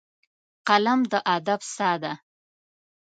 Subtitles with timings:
[0.67, 2.13] قلم د ادب ساه ده